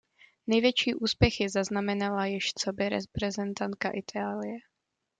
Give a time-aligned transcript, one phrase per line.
[0.47, 4.57] Největší úspěchy zaznamenala již coby reprezentantka Itálie.